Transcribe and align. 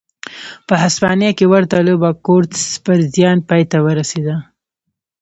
په 0.67 0.73
هسپانیا 0.83 1.31
کې 1.37 1.45
ورته 1.53 1.77
لوبه 1.87 2.09
کورتس 2.25 2.65
پر 2.83 2.97
زیان 3.13 3.37
پای 3.49 3.63
ته 3.71 3.77
ورسېده. 3.85 4.35